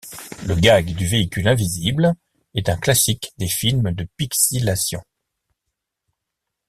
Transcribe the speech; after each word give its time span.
Le 0.47 0.55
gag 0.55 0.95
du 0.95 1.05
véhicule 1.05 1.47
invisible 1.47 2.15
est 2.55 2.69
un 2.69 2.75
classique 2.75 3.33
des 3.37 3.47
films 3.47 3.91
de 3.91 4.07
pixilation. 4.17 5.03